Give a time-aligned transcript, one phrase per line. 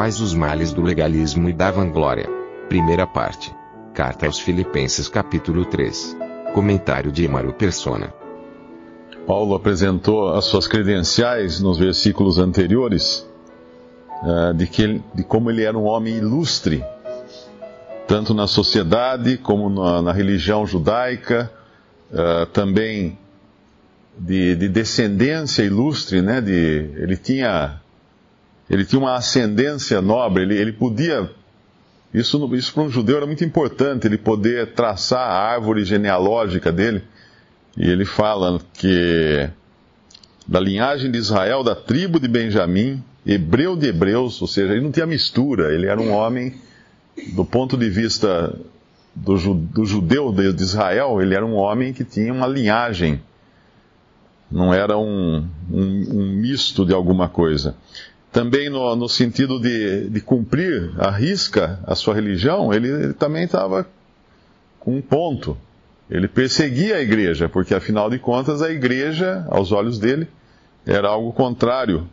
[0.00, 2.26] Quais os males do legalismo e da vanglória?
[2.70, 3.54] Primeira parte.
[3.92, 6.16] Carta aos Filipenses capítulo 3.
[6.54, 8.10] Comentário de Emaro Persona.
[9.26, 13.28] Paulo apresentou as suas credenciais nos versículos anteriores
[14.22, 16.82] uh, de, que ele, de como ele era um homem ilustre,
[18.08, 21.52] tanto na sociedade como na, na religião judaica,
[22.10, 23.18] uh, também
[24.16, 26.40] de, de, descendência ilustre, né?
[26.40, 27.82] De, ele tinha
[28.70, 31.28] ele tinha uma ascendência nobre, ele, ele podia
[32.12, 37.02] isso, isso para um judeu era muito importante, ele poder traçar a árvore genealógica dele.
[37.76, 39.48] E ele fala que
[40.46, 44.90] da linhagem de Israel, da tribo de Benjamim, hebreu de hebreus, ou seja, ele não
[44.90, 46.54] tinha mistura, ele era um homem,
[47.34, 48.58] do ponto de vista
[49.14, 53.20] do, do judeu de Israel, ele era um homem que tinha uma linhagem,
[54.50, 57.76] não era um, um, um misto de alguma coisa.
[58.32, 63.44] Também no, no sentido de, de, cumprir a risca a sua religião, ele, ele também
[63.44, 63.86] estava
[64.78, 65.56] com um ponto.
[66.08, 70.28] Ele perseguia a igreja, porque afinal de contas a igreja, aos olhos dele,
[70.86, 72.08] era algo contrário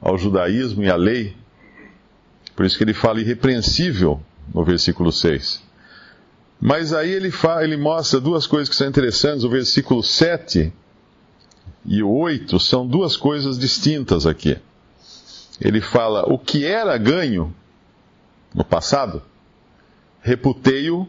[0.00, 1.36] ao judaísmo e à lei.
[2.56, 4.20] Por isso que ele fala irrepreensível
[4.52, 5.62] no versículo 6.
[6.60, 9.42] Mas aí ele, fala, ele mostra duas coisas que são interessantes.
[9.44, 10.72] O versículo 7
[11.84, 14.56] e o 8 são duas coisas distintas aqui.
[15.60, 17.54] Ele fala: O que era ganho
[18.54, 19.22] no passado,
[20.20, 21.08] reputei-o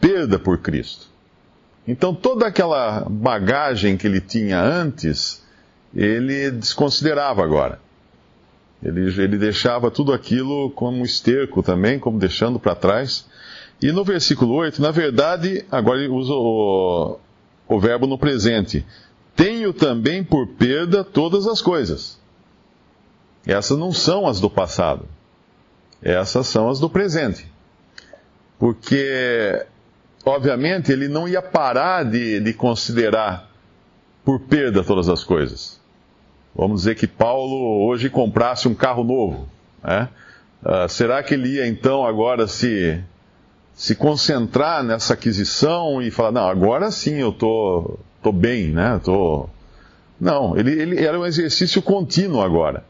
[0.00, 1.06] perda por Cristo.
[1.86, 5.42] Então toda aquela bagagem que ele tinha antes,
[5.94, 7.80] ele desconsiderava agora.
[8.82, 13.26] Ele, ele deixava tudo aquilo como esterco também, como deixando para trás.
[13.80, 17.18] E no versículo 8, na verdade, agora ele usa o,
[17.68, 18.84] o verbo no presente.
[19.34, 22.18] Tenho também por perda todas as coisas.
[23.46, 25.06] Essas não são as do passado.
[26.02, 27.50] Essas são as do presente.
[28.58, 29.64] Porque
[30.26, 33.48] obviamente, ele não ia parar de, de considerar
[34.24, 35.80] por perda todas as coisas.
[36.54, 39.48] Vamos dizer que Paulo hoje comprasse um carro novo.
[39.82, 40.08] Né?
[40.64, 43.00] Uh, será que ele ia então agora se,
[43.72, 49.00] se concentrar nessa aquisição e falar, não, agora sim eu tô, tô bem, né?
[49.04, 49.48] Tô...
[50.20, 52.84] Não, ele, ele era um exercício contínuo agora.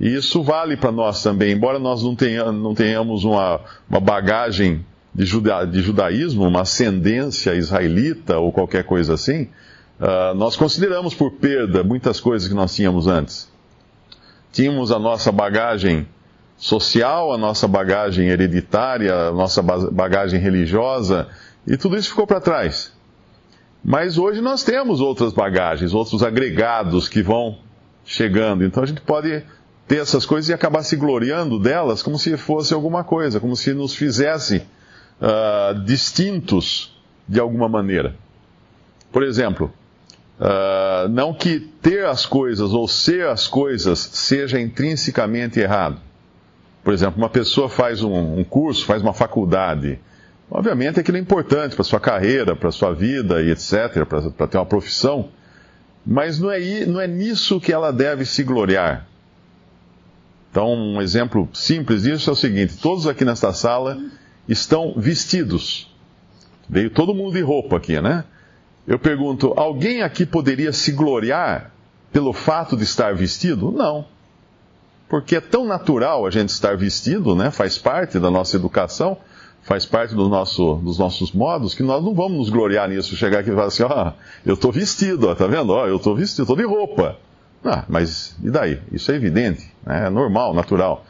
[0.00, 3.60] E isso vale para nós também, embora nós não tenhamos, não tenhamos uma,
[3.90, 9.48] uma bagagem de, juda, de judaísmo, uma ascendência israelita ou qualquer coisa assim,
[9.98, 13.50] uh, nós consideramos por perda muitas coisas que nós tínhamos antes.
[14.52, 16.06] Tínhamos a nossa bagagem
[16.56, 21.28] social, a nossa bagagem hereditária, a nossa bagagem religiosa,
[21.66, 22.92] e tudo isso ficou para trás.
[23.84, 27.58] Mas hoje nós temos outras bagagens, outros agregados que vão
[28.04, 28.64] chegando.
[28.64, 29.42] Então a gente pode
[29.88, 33.72] ter essas coisas e acabar se gloriando delas como se fosse alguma coisa, como se
[33.72, 34.62] nos fizesse
[35.20, 36.94] uh, distintos
[37.26, 38.14] de alguma maneira.
[39.10, 39.72] Por exemplo,
[40.38, 45.98] uh, não que ter as coisas ou ser as coisas seja intrinsecamente errado.
[46.84, 49.98] Por exemplo, uma pessoa faz um, um curso, faz uma faculdade.
[50.50, 54.04] Obviamente aquilo é importante para sua carreira, para sua vida e etc.,
[54.36, 55.30] para ter uma profissão.
[56.04, 59.06] Mas não é, não é nisso que ela deve se gloriar.
[60.58, 63.96] Então, um exemplo simples disso é o seguinte: todos aqui nesta sala
[64.48, 65.88] estão vestidos.
[66.68, 68.24] Veio todo mundo de roupa aqui, né?
[68.84, 71.70] Eu pergunto: alguém aqui poderia se gloriar
[72.12, 73.70] pelo fato de estar vestido?
[73.70, 74.04] Não.
[75.08, 77.52] Porque é tão natural a gente estar vestido, né?
[77.52, 79.16] Faz parte da nossa educação,
[79.62, 83.38] faz parte do nosso, dos nossos modos, que nós não vamos nos gloriar nisso, chegar
[83.38, 84.12] aqui e falar assim: ó, oh,
[84.44, 85.70] eu estou vestido, ó, tá vendo?
[85.70, 87.16] Ó, eu estou vestido, estou de roupa.
[87.64, 88.80] Ah, mas e daí?
[88.92, 90.06] Isso é evidente, né?
[90.06, 91.04] é normal, natural.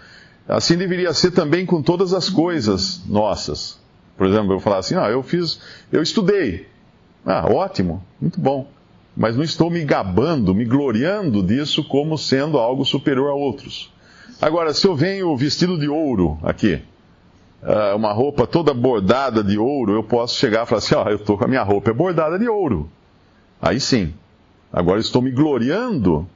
[0.49, 3.79] Assim deveria ser também com todas as coisas nossas.
[4.17, 5.61] Por exemplo, eu falar assim, ah, eu fiz,
[5.93, 6.67] eu estudei.
[7.25, 8.67] Ah, ótimo, muito bom.
[9.17, 13.93] Mas não estou me gabando, me gloriando disso como sendo algo superior a outros.
[14.41, 16.81] Agora, se eu venho vestido de ouro aqui,
[17.63, 21.11] ah, uma roupa toda bordada de ouro, eu posso chegar e falar assim, ó, ah,
[21.11, 22.89] eu estou com a minha roupa é bordada de ouro.
[23.61, 24.15] Aí sim.
[24.73, 26.29] Agora estou me gloriando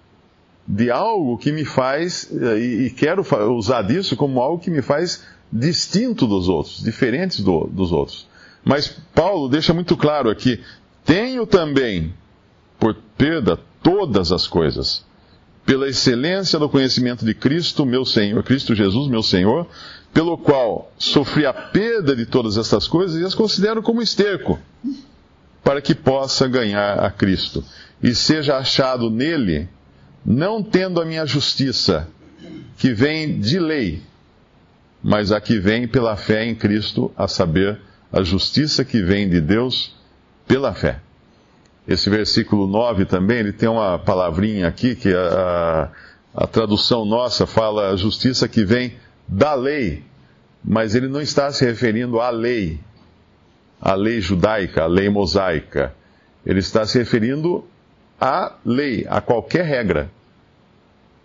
[0.67, 3.25] de algo que me faz, eh, e, e quero
[3.55, 8.27] usar disso como algo que me faz distinto dos outros, diferentes do, dos outros.
[8.65, 10.61] Mas Paulo deixa muito claro aqui:
[11.05, 12.15] tenho também
[12.79, 15.05] por perda todas as coisas,
[15.67, 19.67] pela excelência do conhecimento de Cristo, meu Senhor, Cristo Jesus, meu Senhor,
[20.13, 24.59] pelo qual sofri a perda de todas estas coisas e as considero como esterco,
[25.63, 27.65] para que possa ganhar a Cristo
[28.03, 29.69] e seja achado nele,
[30.25, 32.09] não tendo a minha justiça,
[32.77, 34.03] que vem de lei,
[35.03, 37.81] mas a que vem pela fé em Cristo, a saber,
[38.13, 39.95] a justiça que vem de Deus
[40.47, 41.01] pela fé.
[41.87, 45.91] Esse versículo 9 também, ele tem uma palavrinha aqui que a,
[46.35, 48.95] a, a tradução nossa fala a justiça que vem
[49.27, 50.05] da lei,
[50.65, 52.79] mas ele não está se referindo à lei,
[53.81, 55.93] à lei judaica, à lei mosaica.
[56.47, 57.65] Ele está se referindo
[58.23, 60.09] à lei, a qualquer regra.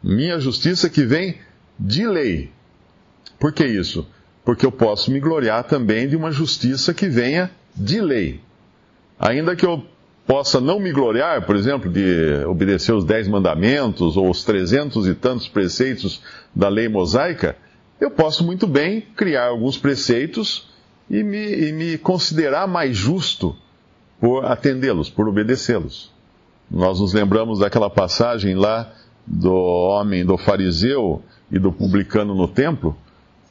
[0.01, 1.37] Minha justiça que vem
[1.77, 2.49] de lei.
[3.39, 4.07] Por que isso?
[4.43, 8.41] Porque eu posso me gloriar também de uma justiça que venha de lei.
[9.19, 9.85] Ainda que eu
[10.25, 15.13] possa não me gloriar, por exemplo, de obedecer os dez mandamentos ou os trezentos e
[15.13, 16.23] tantos preceitos
[16.55, 17.55] da lei mosaica,
[18.01, 20.67] eu posso muito bem criar alguns preceitos
[21.07, 23.55] e me, e me considerar mais justo
[24.19, 26.16] por atendê-los, por obedecê-los.
[26.69, 28.91] Nós nos lembramos daquela passagem lá
[29.25, 31.21] do homem, do fariseu
[31.51, 32.95] e do publicano no templo,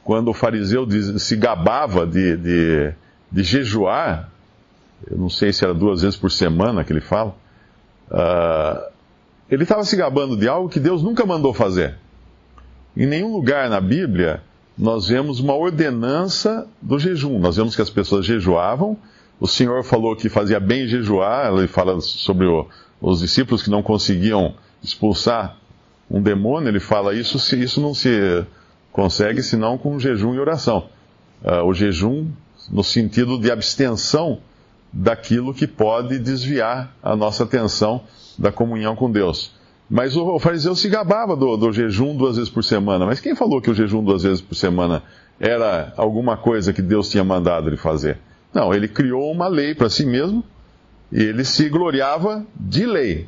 [0.03, 2.93] quando o fariseu diz, se gabava de, de,
[3.31, 4.29] de, jejuar,
[5.09, 7.35] eu não sei se era duas vezes por semana que ele fala,
[8.09, 8.91] uh,
[9.49, 11.95] ele estava se gabando de algo que Deus nunca mandou fazer.
[12.95, 14.41] Em nenhum lugar na Bíblia
[14.77, 17.39] nós vemos uma ordenança do jejum.
[17.39, 18.95] Nós vemos que as pessoas jejuavam.
[19.39, 21.51] O Senhor falou que fazia bem jejuar.
[21.51, 22.67] Ele fala sobre o,
[23.01, 25.57] os discípulos que não conseguiam expulsar
[26.09, 26.69] um demônio.
[26.69, 28.45] Ele fala isso se isso não se
[28.91, 30.89] consegue senão com jejum e oração.
[31.43, 32.27] Uh, o jejum
[32.71, 34.39] no sentido de abstenção
[34.91, 38.01] daquilo que pode desviar a nossa atenção
[38.37, 39.55] da comunhão com Deus.
[39.89, 43.05] Mas o, fariseu se gabava do, do, jejum duas vezes por semana.
[43.05, 45.03] Mas quem falou que o jejum duas vezes por semana
[45.39, 48.17] era alguma coisa que Deus tinha mandado ele fazer?
[48.53, 50.43] Não, ele criou uma lei para si mesmo
[51.11, 53.27] e ele se gloriava de lei,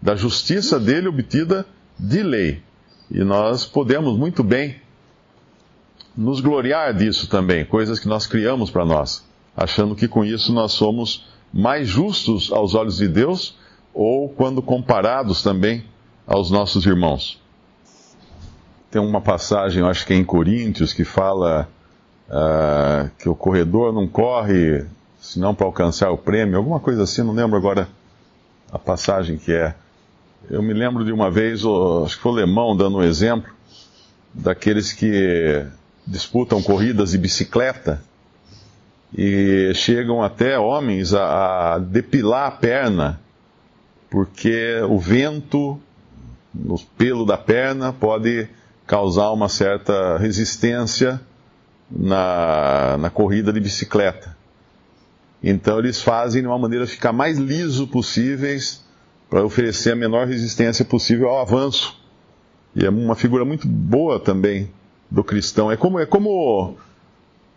[0.00, 1.66] da justiça dele obtida
[1.98, 2.62] de lei.
[3.10, 4.76] E nós podemos muito bem
[6.16, 9.24] nos gloriar disso também, coisas que nós criamos para nós,
[9.56, 13.56] achando que com isso nós somos mais justos aos olhos de Deus
[13.92, 15.84] ou quando comparados também
[16.26, 17.40] aos nossos irmãos.
[18.90, 21.68] Tem uma passagem, eu acho que é em Coríntios, que fala
[22.28, 24.86] uh, que o corredor não corre
[25.24, 27.88] senão para alcançar o prêmio, alguma coisa assim, não lembro agora
[28.70, 29.74] a passagem que é.
[30.50, 31.62] Eu me lembro de uma vez,
[32.04, 33.50] acho que foi o Lemão dando um exemplo,
[34.34, 35.64] daqueles que
[36.06, 38.02] disputam corridas de bicicleta
[39.16, 43.20] e chegam até homens a, a depilar a perna
[44.10, 45.80] porque o vento
[46.54, 48.46] no pelo da perna pode
[48.86, 51.20] causar uma certa resistência
[51.90, 54.36] na, na corrida de bicicleta.
[55.46, 58.82] Então eles fazem de uma maneira ficar mais liso possíveis
[59.28, 62.00] para oferecer a menor resistência possível ao avanço.
[62.74, 64.70] E é uma figura muito boa também
[65.10, 65.70] do cristão.
[65.70, 66.76] É como, é como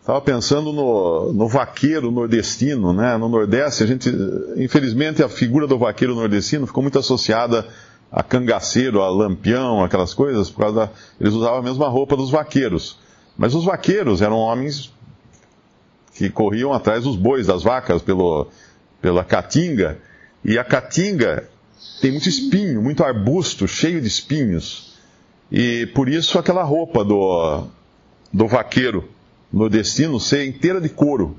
[0.08, 3.18] Estava pensando no, no, vaqueiro nordestino, né?
[3.18, 4.10] No Nordeste, a gente,
[4.56, 7.68] infelizmente, a figura do vaqueiro nordestino ficou muito associada
[8.10, 12.30] a cangaceiro, a lampião, aquelas coisas, por causa da, eles usavam a mesma roupa dos
[12.30, 12.98] vaqueiros.
[13.38, 14.94] Mas os vaqueiros eram homens
[16.18, 18.48] que corriam atrás dos bois, das vacas, pelo,
[19.00, 20.00] pela caatinga,
[20.44, 21.48] e a caatinga
[22.02, 24.96] tem muito espinho, muito arbusto, cheio de espinhos.
[25.52, 27.68] E por isso aquela roupa do,
[28.34, 29.08] do vaqueiro
[29.54, 31.38] nordestino ser inteira de couro.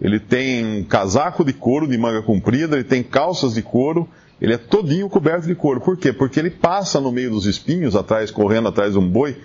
[0.00, 4.08] Ele tem um casaco de couro de manga comprida, ele tem calças de couro,
[4.40, 5.80] ele é todinho coberto de couro.
[5.80, 6.12] Por quê?
[6.12, 9.36] Porque ele passa no meio dos espinhos, atrás, correndo atrás de um boi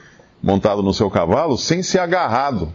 [0.42, 2.72] montado no seu cavalo, sem ser agarrado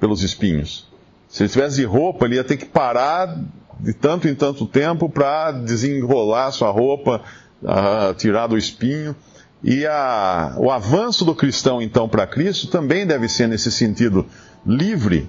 [0.00, 0.93] pelos espinhos.
[1.34, 3.36] Se ele tivesse de roupa, ele ia ter que parar
[3.80, 7.22] de tanto em tanto tempo para desenrolar sua roupa,
[7.60, 9.16] uh, tirar do espinho.
[9.60, 14.24] E a, o avanço do cristão, então, para Cristo também deve ser nesse sentido
[14.64, 15.28] livre,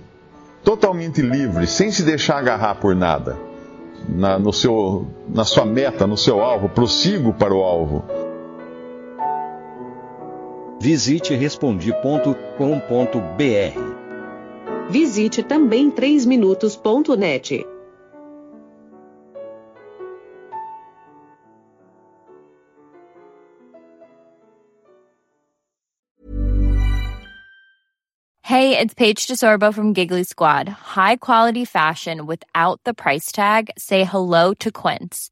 [0.64, 3.36] totalmente livre, sem se deixar agarrar por nada.
[4.08, 8.06] Na, no seu, na sua meta, no seu alvo, prossigo para o alvo.
[10.80, 14.05] Visite respondi.com.br.
[14.90, 17.66] Visite também 3minutos.net.
[28.44, 30.70] Hey, it's Paige DeSorbo from Giggly Squad.
[30.70, 33.72] High quality fashion without the price tag.
[33.78, 35.32] Say hello to Quince.